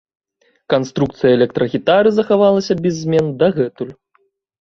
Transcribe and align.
Канструкцыя 0.73 1.33
электрагітары 1.37 2.09
захавалася 2.19 2.77
без 2.87 2.93
змен 3.03 3.29
дагэтуль. 3.43 3.93